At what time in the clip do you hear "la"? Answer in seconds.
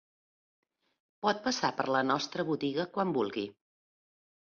1.99-2.03